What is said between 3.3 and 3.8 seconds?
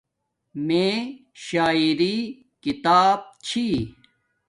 چھی